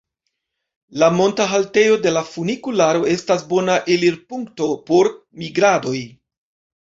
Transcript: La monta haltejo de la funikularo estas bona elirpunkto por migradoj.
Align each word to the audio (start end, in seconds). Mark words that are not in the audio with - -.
La 1.01 1.07
monta 1.17 1.45
haltejo 1.51 1.97
de 2.05 2.13
la 2.15 2.23
funikularo 2.29 3.03
estas 3.11 3.45
bona 3.51 3.75
elirpunkto 3.97 4.69
por 4.89 5.11
migradoj. 5.43 5.97